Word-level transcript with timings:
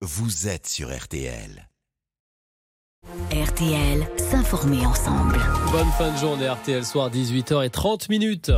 vous 0.00 0.46
êtes 0.46 0.68
sur 0.68 0.96
RTL. 0.96 1.68
RTL, 3.32 4.08
s'informer 4.16 4.86
ensemble. 4.86 5.38
Bonne 5.72 5.90
fin 5.98 6.12
de 6.12 6.18
journée, 6.18 6.48
RTL 6.48 6.84
Soir, 6.84 7.10
18h30 7.10 8.08
minutes. 8.08 8.52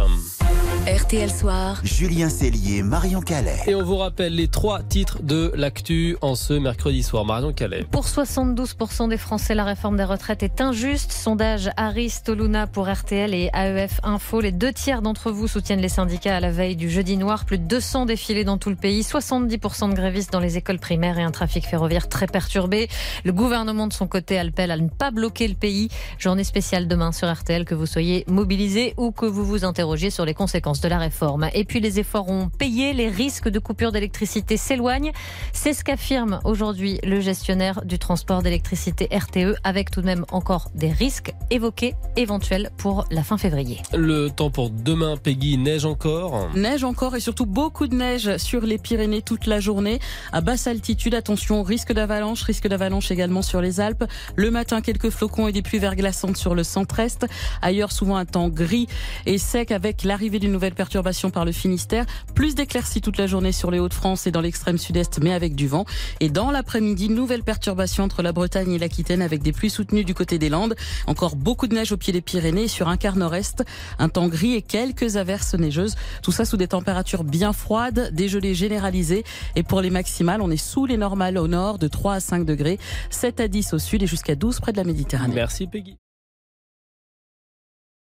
RTL 0.89 1.31
Soir, 1.31 1.79
Julien 1.85 2.31
Cellier, 2.31 2.83
Marion 2.83 3.21
Calais. 3.21 3.59
Et 3.67 3.75
on 3.75 3.83
vous 3.83 3.99
rappelle 3.99 4.35
les 4.35 4.49
trois 4.49 4.83
titres 4.83 5.23
de 5.23 5.53
l'actu 5.55 6.17
en 6.23 6.35
ce 6.35 6.55
mercredi 6.55 7.03
soir. 7.03 7.27
Marion 7.27 7.53
Calais. 7.53 7.85
Pour 7.91 8.07
72% 8.07 9.11
des 9.11 9.19
Français, 9.19 9.55
la 9.55 9.65
réforme 9.65 9.99
des 9.99 10.05
retraites 10.05 10.43
est 10.43 10.63
injuste. 10.63 11.13
Sondage 11.13 11.71
Harris 11.77 12.21
Toluna 12.25 12.67
pour 12.67 12.91
RTL 12.91 13.35
et 13.35 13.51
AEF 13.53 14.01
Info. 14.05 14.41
Les 14.41 14.53
deux 14.53 14.73
tiers 14.73 15.03
d'entre 15.03 15.31
vous 15.31 15.49
soutiennent 15.49 15.83
les 15.83 15.91
syndicats 15.91 16.37
à 16.37 16.41
la 16.41 16.51
veille 16.51 16.77
du 16.77 16.89
jeudi 16.89 17.19
noir. 17.19 17.45
Plus 17.45 17.59
de 17.59 17.65
200 17.65 18.07
défilés 18.07 18.45
dans 18.45 18.57
tout 18.57 18.71
le 18.71 18.77
pays, 18.77 19.03
70% 19.03 19.91
de 19.91 19.95
grévistes 19.95 20.33
dans 20.33 20.41
les 20.41 20.57
écoles 20.57 20.79
primaires 20.79 21.19
et 21.19 21.23
un 21.23 21.31
trafic 21.31 21.67
ferroviaire 21.67 22.09
très 22.09 22.27
perturbé. 22.27 22.89
Le 23.25 23.33
gouvernement 23.35 23.87
de 23.87 23.93
son 23.93 24.07
côté 24.07 24.39
appelle 24.39 24.71
à 24.71 24.79
ne 24.79 24.89
pas 24.89 25.11
bloquer 25.11 25.47
le 25.47 25.55
pays. 25.55 25.91
Journée 26.19 26.45
spéciale 26.45 26.89
demain 26.89 27.13
sur 27.13 27.31
RTL, 27.31 27.67
que 27.67 27.75
vous 27.75 27.87
soyez 27.87 28.25
mobilisés 28.29 28.95
ou 28.97 29.13
que 29.13 29.27
vous 29.27 29.45
vous 29.45 29.67
interrogiez 29.67 30.09
sur 30.09 30.25
les 30.25 30.33
conséquences 30.33 30.70
de 30.79 30.87
la 30.87 30.99
réforme. 30.99 31.49
Et 31.55 31.65
puis 31.65 31.81
les 31.81 31.99
efforts 31.99 32.29
ont 32.29 32.49
payé, 32.49 32.93
les 32.93 33.09
risques 33.09 33.49
de 33.49 33.59
coupure 33.59 33.91
d'électricité 33.91 34.57
s'éloignent. 34.57 35.11
C'est 35.53 35.73
ce 35.73 35.83
qu'affirme 35.83 36.39
aujourd'hui 36.45 37.01
le 37.03 37.21
gestionnaire 37.21 37.85
du 37.85 37.99
transport 37.99 38.43
d'électricité 38.43 39.09
RTE, 39.13 39.57
avec 39.65 39.91
tout 39.91 40.03
de 40.03 40.07
même 40.07 40.25
encore 40.31 40.71
des 40.77 40.93
risques 40.93 41.33
évoqués 41.51 41.95
éventuels 42.17 42.71
pour 42.77 43.07
la 43.11 43.25
fin 43.25 43.39
février. 43.39 43.83
Le 43.93 44.29
temps 44.29 44.51
pour 44.51 44.71
demain, 44.71 45.17
Peggy, 45.17 45.59
neige 45.59 45.85
encore 45.85 46.49
Neige 46.55 46.85
encore 46.85 47.17
et 47.17 47.21
surtout 47.21 47.47
beaucoup 47.47 47.89
de 47.89 47.97
neige 47.97 48.37
sur 48.37 48.61
les 48.63 48.79
Pyrénées 48.79 49.23
toute 49.23 49.47
la 49.47 49.59
journée. 49.59 49.99
À 50.33 50.41
basse 50.41 50.67
altitude, 50.67 51.15
attention, 51.15 51.63
risque 51.63 51.93
d'avalanche, 51.93 52.43
risque 52.43 52.69
d'avalanche 52.69 53.11
également 53.11 53.43
sur 53.43 53.61
les 53.61 53.81
Alpes. 53.81 54.05
Le 54.37 54.51
matin, 54.51 54.81
quelques 54.81 55.11
flocons 55.11 55.49
et 55.49 55.53
des 55.53 55.63
pluies 55.63 55.79
verglaçantes 55.79 56.37
sur 56.37 56.55
le 56.55 56.63
centre-est. 56.63 57.27
Ailleurs, 57.63 57.93
souvent 57.93 58.17
un 58.17 58.27
temps 58.27 58.49
gris 58.49 58.87
et 59.27 59.39
sec 59.39 59.71
avec 59.71 60.05
l'arrivée 60.05 60.39
d'une 60.39 60.53
nouvelle 60.61 60.75
perturbation 60.75 61.31
par 61.31 61.47
le 61.47 61.53
Finistère. 61.53 62.05
Plus 62.35 62.55
d'éclaircies 62.55 63.01
toute 63.01 63.17
la 63.17 63.27
journée 63.27 63.51
sur 63.51 63.71
les 63.71 63.79
Hauts-de-France 63.79 64.27
et 64.27 64.31
dans 64.31 64.43
l'extrême 64.43 64.77
sud-est, 64.77 65.19
mais 65.23 65.33
avec 65.33 65.55
du 65.55 65.67
vent. 65.67 65.87
Et 66.21 66.29
dans 66.29 66.51
l'après-midi, 66.51 67.09
nouvelle 67.09 67.43
perturbation 67.43 68.05
entre 68.05 68.21
la 68.21 68.33
Bretagne 68.33 68.71
et 68.73 68.79
l'Aquitaine 68.79 69.23
avec 69.23 69.41
des 69.41 69.53
pluies 69.53 69.71
soutenues 69.71 70.05
du 70.05 70.13
côté 70.13 70.39
des 70.39 70.51
Landes. 70.51 70.77
Encore 71.07 71.35
beaucoup 71.35 71.67
de 71.67 71.75
neige 71.75 71.93
au 71.93 71.97
pied 71.97 72.13
des 72.13 72.21
Pyrénées 72.21 72.69
sur 72.69 72.89
un 72.89 72.99
quart 72.99 73.17
nord-est. 73.17 73.65
Un 73.99 74.11
temps 74.11 74.29
gris 74.29 74.53
et 74.53 74.61
quelques 74.61 75.17
averses 75.17 75.55
neigeuses. 75.55 75.95
Tout 76.23 76.33
ça 76.33 76.45
sous 76.45 76.59
des 76.59 76.69
températures 76.69 77.25
bien 77.25 77.55
froides, 77.55 78.11
des 78.13 78.29
gelées 78.29 78.55
généralisées. 78.55 79.25
Et 79.57 79.63
pour 79.63 79.81
les 79.81 79.89
maximales, 79.89 80.43
on 80.43 80.51
est 80.51 80.59
sous 80.59 80.85
les 80.85 80.99
normales 80.99 81.39
au 81.39 81.49
nord 81.49 81.79
de 81.79 81.89
3 81.89 82.17
à 82.17 82.21
5 82.21 82.45
degrés, 82.45 82.79
7 83.09 83.41
à 83.41 83.49
10 83.49 83.73
au 83.73 83.79
sud 83.79 84.03
et 84.03 84.07
jusqu'à 84.07 84.35
12 84.35 84.61
près 84.61 84.73
de 84.73 84.77
la 84.77 84.85
Méditerranée. 84.85 85.37
Merci 85.37 85.67
Peggy. 85.67 85.97